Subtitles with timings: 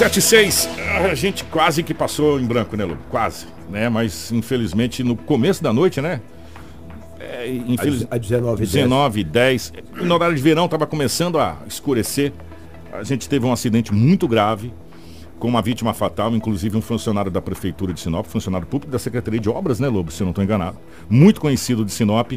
[0.00, 0.66] 76,
[1.10, 2.96] a gente quase que passou em branco, né, Lu?
[3.10, 3.90] Quase, né?
[3.90, 6.22] Mas infelizmente no começo da noite, né?
[7.18, 8.06] É, infeliz...
[8.10, 9.72] A 19 19 10.
[10.00, 12.32] No horário de verão estava começando a escurecer.
[12.94, 14.72] A gente teve um acidente muito grave
[15.38, 19.38] com uma vítima fatal, inclusive um funcionário da prefeitura de Sinop, funcionário público da Secretaria
[19.38, 20.78] de Obras, né, Lobo, se eu não estou enganado.
[21.10, 22.32] Muito conhecido de Sinop,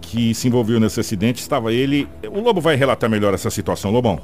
[0.00, 1.42] que se envolveu nesse acidente.
[1.42, 2.08] Estava ele.
[2.30, 4.18] O Lobo vai relatar melhor essa situação, Lobão.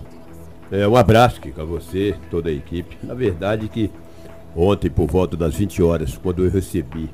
[0.70, 2.96] É, um abraço aqui a você, toda a equipe.
[3.02, 3.90] Na verdade que
[4.54, 7.08] ontem, por volta das 20 horas, quando eu recebi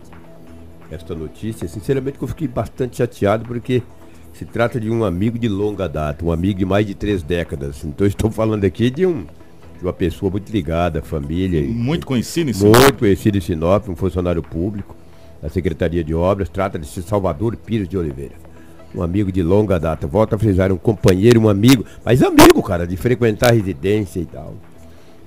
[0.90, 3.82] esta notícia, sinceramente eu fiquei bastante chateado porque
[4.32, 7.84] se trata de um amigo de longa data, um amigo de mais de três décadas.
[7.84, 9.24] Então estou falando aqui de um
[9.78, 11.62] de uma pessoa muito ligada à família.
[11.62, 12.76] Muito conhecido em Sinop.
[12.76, 14.96] Muito conhecido em Sinop, um funcionário público
[15.40, 16.48] da Secretaria de Obras.
[16.48, 18.53] Trata de Salvador Pires de Oliveira
[18.94, 20.06] um amigo de longa data.
[20.06, 24.26] Volta a frisar, um companheiro, um amigo, mas amigo, cara, de frequentar a residência e
[24.26, 24.54] tal.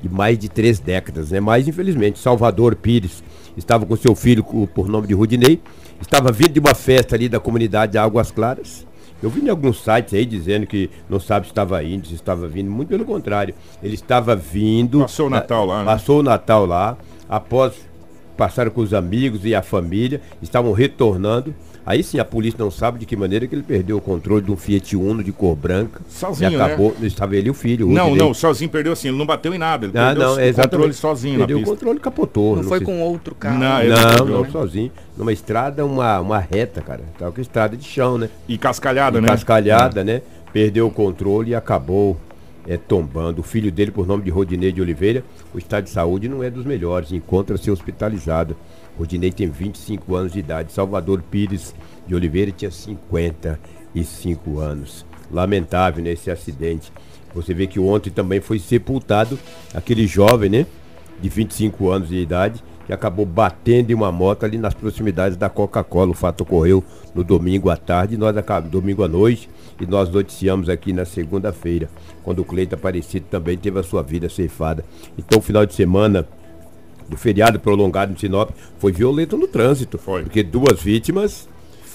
[0.01, 1.39] De mais de três décadas, né?
[1.39, 3.23] Mas, infelizmente, Salvador Pires
[3.57, 5.59] estava com seu filho por nome de Rudinei,
[5.99, 8.85] estava vindo de uma festa ali da comunidade de Águas Claras.
[9.21, 12.47] Eu vi em alguns sites aí dizendo que não sabe se estava indo, se estava
[12.47, 13.55] vindo, muito pelo contrário.
[13.81, 14.99] Ele estava vindo.
[14.99, 15.85] Passou o Natal lá, né?
[15.85, 16.95] Passou o Natal lá,
[17.27, 17.73] após
[18.37, 21.55] passar com os amigos e a família, estavam retornando.
[21.87, 24.51] Aí sim a polícia não sabe de que maneira que ele perdeu o controle de
[24.51, 26.01] um Fiat Uno de cor branca.
[26.09, 27.07] Sozinho, e acabou, né?
[27.07, 27.87] estava ele e o filho.
[27.87, 29.85] O não, não, sozinho perdeu assim, ele não bateu em nada.
[29.85, 30.71] Ele ah, perdeu não, o exatamente.
[30.71, 31.73] controle sozinho perdeu na pista.
[31.73, 32.55] o controle capotou.
[32.57, 33.57] Não, não foi sei- com outro carro.
[33.57, 34.49] Não, ele Não, perdeu, não, né?
[34.51, 34.91] sozinho.
[35.15, 37.03] Numa estrada, uma, uma reta, cara.
[37.17, 38.29] Tava com estrada de chão, né?
[38.49, 39.27] E cascalhada, né?
[39.29, 40.21] Cascalhada, né?
[40.51, 42.17] Perdeu o controle e acabou
[42.67, 43.41] é, tombando.
[43.41, 45.23] O filho dele, por nome de Rodinei de Oliveira,
[45.53, 48.55] o estado de saúde não é dos melhores, encontra-se hospitalizado.
[48.97, 50.73] Rodinei tem 25 anos de idade.
[50.73, 51.73] Salvador Pires
[52.05, 55.05] de Oliveira tinha 55 anos.
[55.31, 56.91] Lamentável nesse acidente.
[57.33, 59.37] Você vê que ontem também foi sepultado
[59.73, 60.65] aquele jovem, né?
[61.21, 65.49] De 25 anos de idade, que acabou batendo em uma moto ali nas proximidades da
[65.49, 66.11] Coca-Cola.
[66.11, 66.81] O fato ocorreu
[67.13, 71.89] no domingo à tarde, nós acabamos, domingo à noite, e nós noticiamos aqui na segunda-feira,
[72.23, 74.85] quando o Cleito Aparecido também teve a sua vida ceifada.
[75.17, 76.25] Então, o final de semana
[77.09, 79.97] do feriado prolongado em Sinop foi violento no trânsito.
[79.97, 80.23] Foi.
[80.23, 81.47] Porque duas vítimas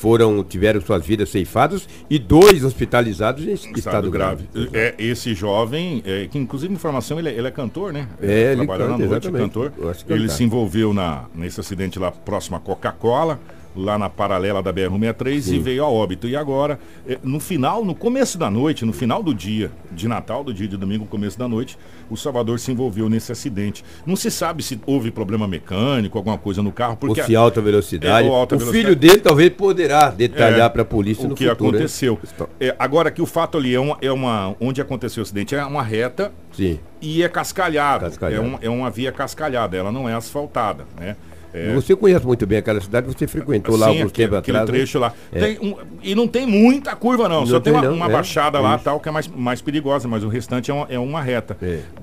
[0.03, 4.49] foram tiveram suas vidas ceifadas e dois hospitalizados em estado, grave.
[4.73, 8.09] É, esse jovem, é, que inclusive informação, ele, é- ele é cantor, né?
[8.21, 9.43] É, ele trabalha canta, na noite, exatamente.
[9.43, 9.73] cantor.
[10.09, 13.39] Ele se envolveu na, nesse acidente lá próximo à Coca-Cola,
[13.75, 16.29] lá na paralela da BR-163 e veio a óbito.
[16.29, 20.45] E agora, é, no final, no começo da noite, no final do dia de Natal,
[20.45, 21.79] do dia de domingo, começo da noite,
[22.11, 23.85] o Salvador se envolveu nesse acidente.
[24.07, 27.61] Não se sabe se houve problema mecânico, alguma coisa no carro, Ou porque se alta
[27.61, 28.27] velocidade.
[28.27, 28.85] É, ou alta o velocidade.
[28.87, 31.71] filho dele talvez poderá detalhar É, para a polícia o no que futuro.
[31.71, 32.19] aconteceu.
[32.61, 34.55] É, agora que o fato ali é uma, é uma.
[34.61, 36.79] Onde aconteceu o acidente é uma reta Sim.
[37.01, 37.29] e é.
[37.29, 38.07] Cascalhado.
[38.31, 41.17] É, um- é uma via cascalhada, ela não é asfaltada, né?
[41.55, 44.61] É, Você conhece muito bem aquela cidade, você frequentou lá sim, alguns aquele, tempos atrás.
[44.69, 44.75] né?
[44.75, 45.13] trecho lá.
[45.31, 47.41] Tem um- e não tem muita curva, não.
[47.41, 49.61] Não Só tem tem uma, não, uma é, baixada lá tal que é mais, mais
[49.61, 51.57] perigosa, mas o restante é uma, é uma reta.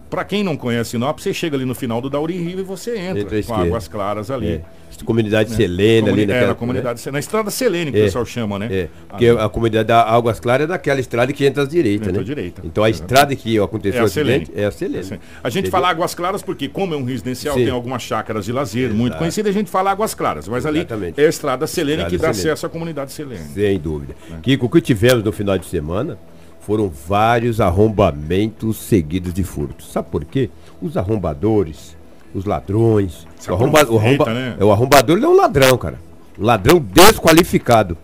[0.10, 0.16] É.
[0.16, 2.98] Pra quem não conhece Sinop, você chega ali no final do Dauri Rio e você
[2.98, 4.48] entra, com águas claras ali.
[4.48, 4.62] É.
[5.06, 6.48] Comunidade Selena Comuni- ali é, naquela.
[6.48, 8.02] na comunidade, na estrada Selene, que É.
[8.02, 8.68] o pessoal chama, né?
[8.70, 12.12] É, porque a comunidade da Águas Claras é daquela estrada que entra à direita, Entra
[12.14, 12.20] né?
[12.20, 12.62] à direita.
[12.66, 14.48] Então a estrada que aconteceu É o a Selene.
[14.54, 15.00] é a Selene.
[15.00, 15.72] Assim, A gente Entendeu?
[15.72, 17.64] fala Águas Claras porque, como é um residencial, Sim.
[17.66, 19.20] tem algumas chácaras de lazer muito Exato.
[19.20, 20.50] conhecidas, a gente fala Águas Claras.
[20.50, 21.22] Mas ali Exatamente.
[21.22, 22.50] é a estrada Selene Estrada que dá Selene.
[22.52, 23.44] acesso à comunidade Selene.
[23.54, 24.16] Sem dúvida.
[24.30, 24.36] É.
[24.42, 26.18] Kiko, o que tivemos no final de semana
[26.62, 29.92] foram vários arrombamentos seguidos de furtos.
[29.92, 30.50] Sabe por quê?
[30.82, 31.96] Os arrombadores,
[32.34, 33.28] os ladrões.
[33.48, 34.56] O, arromba, o, arromba- né?
[34.60, 36.00] é, o arrombador ele é um ladrão, cara.
[36.38, 37.98] Um ladrão desqualificado.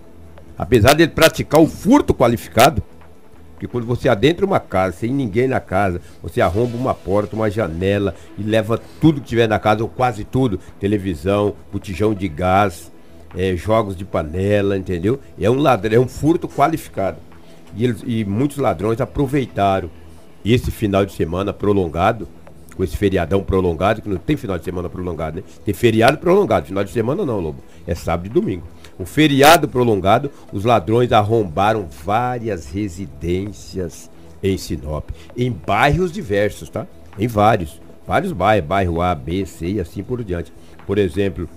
[0.57, 2.81] Apesar dele praticar o furto qualificado,
[3.53, 7.49] porque quando você adentra uma casa sem ninguém na casa, você arromba uma porta, uma
[7.49, 12.91] janela e leva tudo que tiver na casa, ou quase tudo, televisão, botijão de gás,
[13.37, 15.19] eh, jogos de panela, entendeu?
[15.39, 17.17] É um ladrão, é um furto qualificado.
[17.75, 19.89] E, eles- e muitos ladrões aproveitaram
[20.43, 22.27] esse final de semana prolongado,
[22.75, 25.43] com esse feriadão prolongado, que não tem final de semana prolongado, né?
[25.63, 27.63] Tem feriado prolongado, final de semana não, Lobo.
[27.87, 28.63] É sábado e domingo.
[28.99, 34.09] O feriado prolongado, os ladrões arrombaram várias residências
[34.43, 36.85] em Sinop, em bairros diversos, tá?
[37.17, 40.51] Em vários, vários bairros, bairro A, B, C e assim por diante.
[40.85, 41.47] Por exemplo,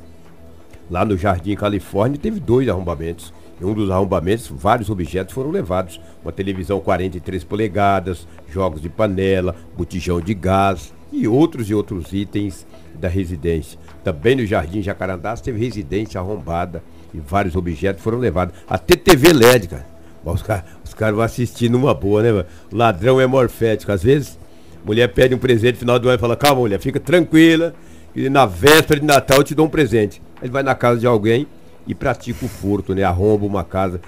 [0.90, 3.30] Lá no Jardim Califórnia teve dois arrombamentos.
[3.60, 6.00] Em um dos arrombamentos, vários objetos foram levados.
[6.22, 12.66] Uma televisão 43 polegadas, jogos de panela, botijão de gás e outros e outros itens
[12.94, 13.78] da residência.
[14.04, 16.82] Também no Jardim Jacarandás teve residência arrombada
[17.12, 18.54] e vários objetos foram levados.
[18.68, 19.98] Até TV LED, cara.
[20.24, 22.46] Os caras os caras vão assistir numa boa, né, mano?
[22.70, 23.92] Ladrão é morfético.
[23.92, 24.38] Às vezes,
[24.84, 27.74] Mulher pede um presente no final do ano e fala, calma, mulher, fica tranquila,
[28.14, 30.22] que na véspera de Natal eu te dou um presente.
[30.40, 31.46] Ele vai na casa de alguém
[31.88, 33.02] e pratica o furto, né?
[33.02, 34.00] Arromba uma casa.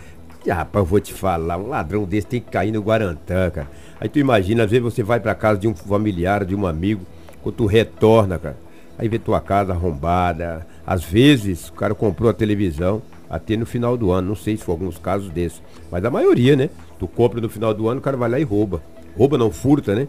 [0.45, 3.69] E, rapaz, eu vou te falar, um ladrão desse tem que cair no Guarantã, cara.
[3.99, 7.05] Aí tu imagina, às vezes você vai pra casa de um familiar, de um amigo,
[7.43, 8.57] quando tu retorna, cara,
[8.99, 10.67] aí vê tua casa arrombada.
[10.87, 14.65] Às vezes o cara comprou a televisão até no final do ano, não sei se
[14.65, 16.71] foi alguns casos desses, mas a maioria, né?
[16.99, 18.83] Tu compra no final do ano, o cara vai lá e rouba.
[19.17, 20.09] Rouba não furta, né?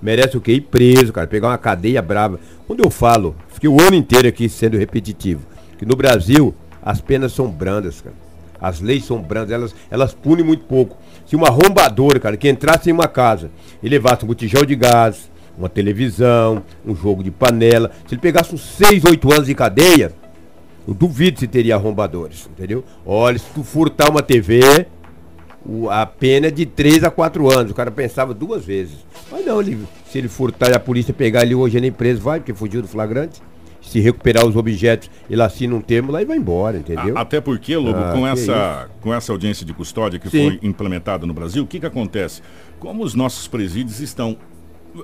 [0.00, 0.52] Merece o quê?
[0.52, 2.38] Ir preso, cara, pegar uma cadeia brava.
[2.66, 5.42] Quando eu falo, fiquei o ano inteiro aqui sendo repetitivo,
[5.78, 8.16] que no Brasil as penas são brandas, cara.
[8.60, 10.96] As leis são brandas, elas, elas punem muito pouco.
[11.24, 13.50] Se uma arrombadora, cara, que entrasse em uma casa
[13.82, 18.54] e levasse um botijão de gás, uma televisão, um jogo de panela, se ele pegasse
[18.54, 20.12] uns 6, 8 anos de cadeia,
[20.86, 22.84] eu duvido se teria arrombadores, entendeu?
[23.06, 24.86] Olha, se tu furtar uma TV,
[25.90, 27.72] a pena é de 3 a 4 anos.
[27.72, 28.96] O cara pensava duas vezes.
[29.30, 29.78] Mas não, ele,
[30.10, 32.88] se ele furtar e a polícia pegar ele hoje na empresa, vai, porque fugiu do
[32.88, 33.42] flagrante
[33.80, 37.16] se recuperar os objetos, ele assina um termo lá e vai embora, entendeu?
[37.16, 40.58] Até porque, Lobo, ah, com, essa, com essa audiência de custódia que Sim.
[40.58, 42.42] foi implementada no Brasil, o que, que acontece?
[42.78, 44.36] Como os nossos presídios estão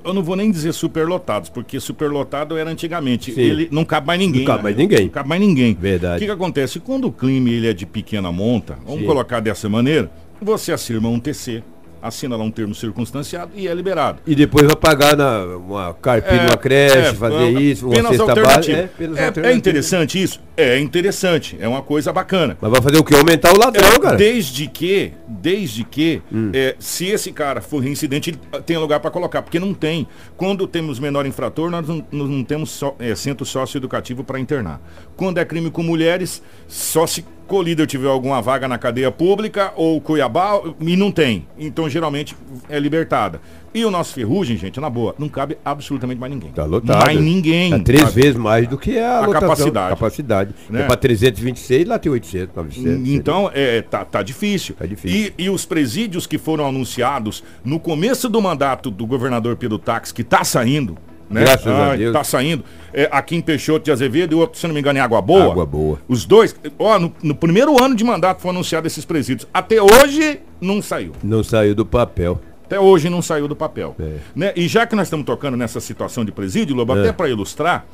[0.02, 3.32] eu não vou nem dizer superlotados, porque superlotado era antigamente.
[3.32, 3.40] Sim.
[3.40, 4.40] Ele não cabe mais ninguém.
[4.40, 4.62] Não cabe né?
[4.62, 5.00] mais ninguém.
[5.02, 5.74] Não cabe mais ninguém.
[5.74, 6.16] Verdade.
[6.16, 6.80] O que, que acontece?
[6.80, 9.06] Quando o crime ele é de pequena monta, vamos Sim.
[9.06, 10.10] colocar dessa maneira,
[10.40, 11.62] você assina um TC
[12.04, 14.18] assina lá um termo circunstanciado e é liberado.
[14.26, 18.20] E depois vai pagar na, uma carpinha, é, uma creche, é, fazer isso, uma penas
[18.20, 18.90] alternativas.
[19.16, 20.38] É, é, é, interessante isso?
[20.56, 22.56] É interessante, é uma coisa bacana.
[22.60, 23.14] Mas vai fazer o que?
[23.14, 24.16] Aumentar o ladrão, é, cara.
[24.16, 26.50] Desde que, desde que, hum.
[26.54, 30.06] é, se esse cara for reincidente, ele tem lugar para colocar, porque não tem.
[30.36, 34.80] Quando temos menor infrator, nós não, não temos so, é, centro socioeducativo para internar.
[35.16, 40.00] Quando é crime com mulheres, só se Colíder tiver alguma vaga na cadeia pública ou
[40.00, 41.46] Cuiabá e não tem.
[41.58, 42.34] Então geralmente
[42.70, 43.40] é libertada.
[43.74, 46.52] E o nosso ferrugem, gente, na boa, não cabe absolutamente mais ninguém.
[46.52, 47.04] Tá lotado.
[47.04, 47.74] Mais ninguém.
[47.74, 48.22] É três sabe?
[48.22, 49.88] vezes mais do que a, a lotação, capacidade.
[49.90, 50.54] capacidade.
[50.70, 50.82] Né?
[50.82, 53.08] É para 326, lá tem 800, 900.
[53.08, 54.76] Então, é, tá, tá difícil.
[54.76, 55.32] Tá difícil.
[55.36, 60.12] E, e os presídios que foram anunciados no começo do mandato do governador Pedro Tax,
[60.12, 60.96] que está saindo,
[61.28, 61.40] né?
[61.40, 62.12] Graças ah, a Deus.
[62.12, 62.64] Tá saindo.
[62.92, 65.50] É, aqui em Peixoto de Azevedo e outro, se não me engano, em Água Boa.
[65.50, 65.98] Água Boa.
[66.06, 69.48] Os dois, ó, no, no primeiro ano de mandato foi anunciado esses presídios.
[69.52, 71.12] Até hoje não saiu.
[71.24, 72.40] Não saiu do papel.
[72.74, 73.94] Até hoje não saiu do papel.
[74.00, 74.16] É.
[74.34, 74.52] Né?
[74.56, 77.00] E já que nós estamos tocando nessa situação de presídio, Lobo, é.
[77.02, 77.86] até para ilustrar,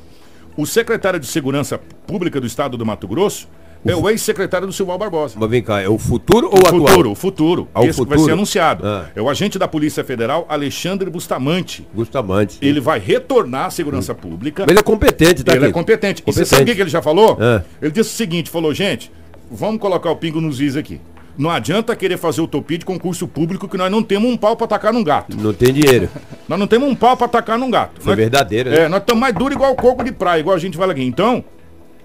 [0.57, 3.47] o secretário de Segurança Pública do Estado do Mato Grosso,
[3.85, 5.35] é o ex-secretário do Silval Barbosa.
[5.39, 6.87] Mas vem cá, é o futuro ou o atual?
[6.87, 7.67] Futuro, o futuro.
[7.75, 8.17] Ah, esse futuro?
[8.17, 8.85] vai ser anunciado.
[8.85, 9.09] Ah.
[9.15, 11.87] É o agente da Polícia Federal, Alexandre Bustamante.
[11.93, 12.57] Bustamante.
[12.59, 14.15] Ele vai retornar à segurança hum.
[14.15, 14.63] pública.
[14.63, 15.51] Mas ele é competente, tá?
[15.51, 15.69] Ele aqui.
[15.69, 16.23] é competente.
[16.23, 16.23] competente.
[16.25, 17.37] E você sabe o que ele já falou?
[17.39, 17.63] Ah.
[17.79, 19.11] Ele disse o seguinte, falou, gente,
[19.49, 20.99] vamos colocar o pingo nos is aqui.
[21.37, 24.65] Não adianta querer fazer utopia de concurso público que nós não temos um pau para
[24.65, 25.35] atacar num gato.
[25.37, 26.09] Não tem dinheiro.
[26.47, 28.01] nós não temos um pau para atacar num gato.
[28.01, 28.81] Foi nós, verdadeiro, né?
[28.81, 31.03] É, nós estamos mais duros igual o coco de praia, igual a gente fala aqui.
[31.03, 31.43] Então,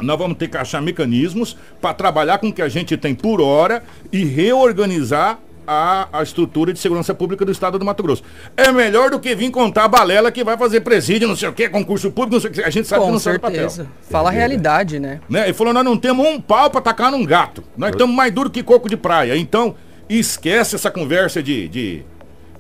[0.01, 3.41] nós vamos ter que achar mecanismos para trabalhar com o que a gente tem por
[3.41, 3.83] hora
[4.13, 8.23] e reorganizar a, a, estrutura de segurança pública do estado do Mato Grosso.
[8.57, 11.53] É melhor do que vir contar a balela que vai fazer presídio, não sei o
[11.53, 12.63] que, concurso público, não sei o que.
[12.63, 13.69] A gente sabe com que não certeza.
[13.69, 13.97] sabe papel.
[14.11, 15.21] Fala a realidade, né?
[15.29, 15.45] né?
[15.45, 17.65] Ele falou, nós não temos um pau para atacar num gato.
[17.77, 19.37] Nós estamos mais duro que coco de praia.
[19.37, 19.75] Então,
[20.09, 22.05] esquece essa conversa de, de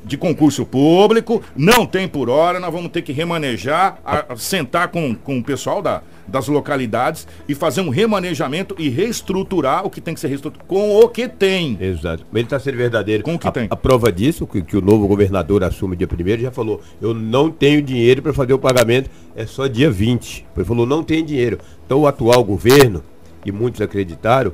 [0.06, 4.88] de concurso público, não tem por hora, nós vamos ter que remanejar, a, a sentar
[4.88, 10.00] com, com o pessoal da, das localidades e fazer um remanejamento e reestruturar o que
[10.00, 11.76] tem que ser reestruturado com o que tem.
[11.80, 12.24] Exato.
[12.32, 13.24] Ele está sendo verdadeiro.
[13.24, 13.66] Com o que a, tem.
[13.68, 17.50] A prova disso, que, que o novo governador assume dia 1 já falou, eu não
[17.50, 20.46] tenho dinheiro para fazer o pagamento, é só dia 20.
[20.56, 21.58] Ele falou, não tem dinheiro.
[21.84, 23.02] Então o atual governo,
[23.44, 24.52] e muitos acreditaram,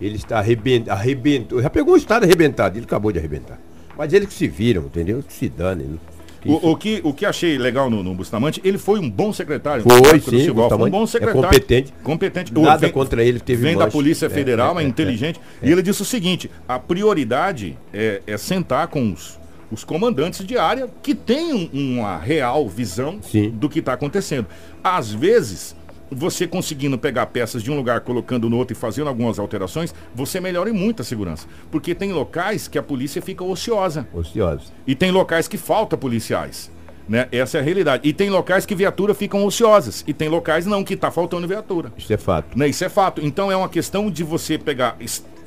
[0.00, 3.58] ele está arrebentou, já pegou o estado arrebentado, ele acabou de arrebentar.
[3.96, 5.22] Mas eles que se viram, entendeu?
[5.22, 5.84] Que se dane.
[5.84, 5.98] Né?
[6.44, 9.82] O, o, que, o que achei legal no, no, Bustamante, ele foi um bom secretário.
[9.82, 10.52] Foi, sim.
[10.52, 11.40] Foi um bom é secretário.
[11.40, 11.94] É competente.
[12.02, 12.54] Competente.
[12.54, 13.40] Nada vem, contra ele.
[13.40, 15.40] Teve vem da Polícia é, Federal, é, é, é inteligente.
[15.62, 19.38] E ele disse o seguinte, a prioridade é, é sentar com os,
[19.70, 23.50] os comandantes de área que têm uma real visão sim.
[23.50, 24.46] do que está acontecendo.
[24.82, 25.74] Às vezes
[26.14, 30.40] você conseguindo pegar peças de um lugar, colocando no outro e fazendo algumas alterações, você
[30.40, 31.46] melhora em muito a segurança.
[31.70, 34.06] Porque tem locais que a polícia fica ociosa.
[34.12, 34.64] Ociosa.
[34.86, 36.70] E tem locais que falta policiais.
[37.08, 37.28] Né?
[37.30, 38.08] Essa é a realidade.
[38.08, 40.04] E tem locais que viaturas ficam ociosas.
[40.06, 41.92] E tem locais não, que está faltando viatura.
[41.96, 42.58] Isso é fato.
[42.58, 42.68] Né?
[42.68, 43.20] Isso é fato.
[43.24, 44.96] Então é uma questão de você pegar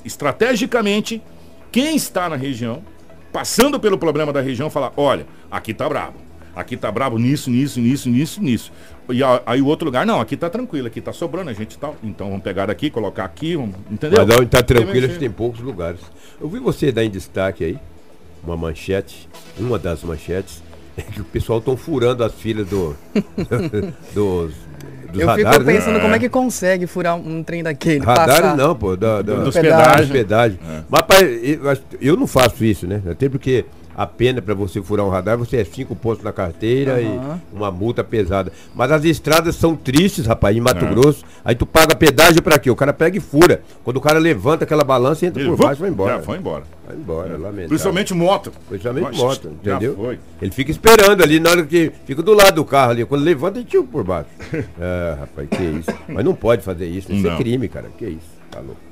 [0.06, 1.22] estrategicamente
[1.72, 2.84] quem está na região,
[3.32, 6.27] passando pelo problema da região, falar, olha, aqui tá brabo
[6.58, 8.72] aqui tá brabo nisso, nisso, nisso, nisso, nisso.
[9.10, 11.92] E aí o outro lugar, não, aqui tá tranquilo, aqui tá sobrando, a gente tá.
[12.04, 14.26] Então vamos pegar aqui, colocar aqui, vamos, entendeu?
[14.26, 16.02] Mas onde tá tranquilo, a gente tem poucos lugares.
[16.42, 17.80] Eu vi você dar em destaque aí
[18.44, 20.62] uma manchete, uma das manchetes,
[20.98, 22.96] é que o pessoal estão furando as filas do,
[24.14, 24.54] dos, dos
[25.14, 25.74] Eu fico radares, né?
[25.74, 28.04] pensando como é que consegue furar um trem daquele.
[28.04, 28.58] Passar.
[28.58, 30.08] não, pô, da, da, Dos pedágio.
[30.08, 30.58] pedágios.
[30.58, 30.60] pedágio.
[30.90, 33.02] Mas pai, eu, eu não faço isso, né?
[33.10, 33.66] Até porque
[33.98, 37.42] a pena para você furar um radar, você é cinco pontos na carteira Aham.
[37.52, 38.54] e uma multa pesada.
[38.76, 40.90] Mas as estradas são tristes, rapaz, em Mato É.
[40.90, 41.26] Grosso.
[41.44, 42.70] Aí tu paga pedágio para quê?
[42.70, 43.64] O cara pega e fura.
[43.84, 46.16] Quando o cara levanta aquela balança, entra Ele por baixo e vai embora.
[46.18, 46.64] Já foi embora.
[46.88, 47.68] Vai embora, lamentável.
[47.70, 48.52] Principalmente moto.
[48.70, 49.96] Principalmente Mas, moto, já entendeu?
[49.96, 50.20] foi.
[50.42, 51.92] Ele fica esperando ali na hora que.
[52.06, 53.04] Fica do lado do carro ali.
[53.04, 54.30] Quando levanta, ele tira por baixo.
[54.80, 55.92] é, rapaz, que isso.
[56.08, 57.12] Mas não pode fazer isso.
[57.12, 57.34] Isso Não.
[57.34, 57.88] é crime, cara.
[57.98, 58.38] Que isso.
[58.52, 58.87] Tá louco.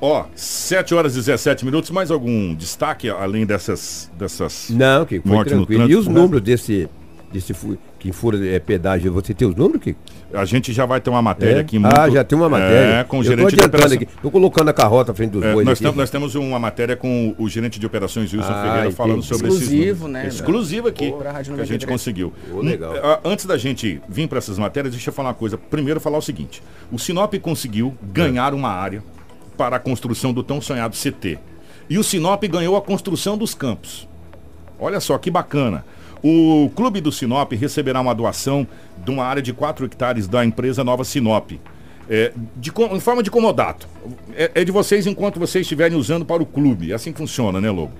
[0.00, 1.90] Ó, 7 horas e 17 minutos.
[1.90, 4.10] Mais algum destaque além dessas.
[4.18, 4.70] dessas...
[4.70, 5.82] Não, que foi Morte no tranquilo.
[5.82, 6.20] E trânsito, os né?
[6.20, 6.88] números desse.
[7.32, 7.54] desse
[7.98, 9.98] que fura é, pedágio, você tem os números, Kiko?
[10.32, 11.60] A gente já vai ter uma matéria É?
[11.62, 11.98] aqui muito.
[11.98, 13.00] Ah, já tem uma matéria.
[13.00, 13.96] É, com o Eu tô gerente de adiantando operação.
[13.96, 14.08] aqui.
[14.22, 17.34] Tô colocando a carrota à frente dos É, bois nós, nós temos uma matéria com
[17.36, 19.26] o gerente de operações Wilson Ah, Ferreira falando entendi.
[19.34, 20.06] sobre Exclusivo, esses né?
[20.20, 20.34] números.
[20.36, 21.84] Exclusivo aqui Pô, que a gente 93.
[21.90, 22.32] conseguiu.
[22.52, 22.92] Pô, legal.
[22.92, 25.58] Hum, ah, Antes da gente vir para essas matérias, deixa eu falar uma coisa.
[25.58, 26.62] Primeiro falar o seguinte:
[26.92, 29.02] o Sinop conseguiu ganhar uma área
[29.58, 31.38] para a construção do tão sonhado CT.
[31.90, 34.08] E o Sinop ganhou a construção dos campos.
[34.78, 35.84] Olha só que bacana.
[36.22, 38.66] O clube do Sinop receberá uma doação
[39.04, 41.52] de uma área de 4 hectares da empresa Nova Sinop.
[42.08, 43.88] É, de em forma de comodato.
[44.34, 46.92] É, é de vocês enquanto vocês estiverem usando para o clube.
[46.92, 47.92] É assim funciona, né, Lobo?